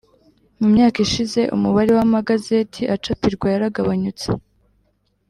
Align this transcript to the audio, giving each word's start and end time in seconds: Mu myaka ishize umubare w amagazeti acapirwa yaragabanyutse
Mu 0.59 0.67
myaka 0.73 0.97
ishize 1.05 1.41
umubare 1.55 1.91
w 1.97 1.99
amagazeti 2.07 2.81
acapirwa 2.95 3.47
yaragabanyutse 3.53 4.27